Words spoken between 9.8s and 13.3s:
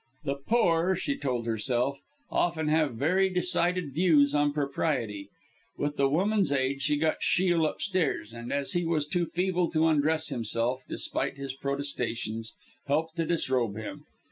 undress himself, despite his protestations, helped to